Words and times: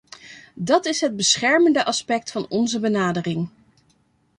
Dat 0.55 0.85
is 0.85 1.01
het 1.01 1.15
beschermende 1.15 1.85
aspect 1.85 2.31
van 2.31 2.45
onze 2.49 2.79
benadering. 2.79 3.49